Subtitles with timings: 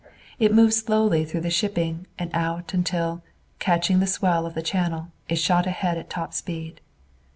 [0.39, 3.21] It moved slowly through the shipping and out until,
[3.59, 6.81] catching the swell of the channel, it shot ahead at top speed.